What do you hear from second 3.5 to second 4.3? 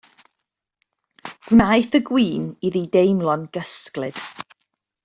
gysglyd.